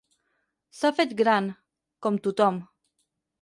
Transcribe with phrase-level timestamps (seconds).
[0.77, 1.51] S'ha fet gran,
[2.07, 2.59] com tothom.